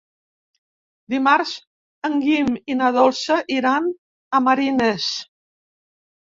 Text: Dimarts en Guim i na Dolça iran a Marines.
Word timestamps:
Dimarts 1.13 1.51
en 2.09 2.17
Guim 2.25 2.49
i 2.75 2.79
na 2.81 2.89
Dolça 2.97 3.39
iran 3.61 3.93
a 4.41 4.45
Marines. 4.49 5.15